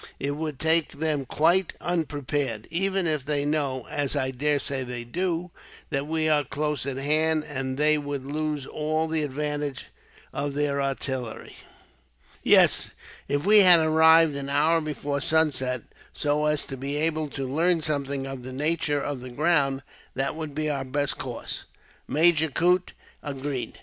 [0.19, 5.51] It would take them quite unprepared, even if they know, as I daresay they do,
[5.91, 9.89] that we are close at hand; and they would lose all the advantage
[10.33, 11.55] of their artillery."
[12.41, 12.89] "Yes,
[13.27, 17.81] if we had arrived an hour before sunset, so as to be able to learn
[17.83, 19.83] something of the nature of the ground,
[20.15, 21.65] that would be our best course,"
[22.07, 23.77] Major Coote agreed.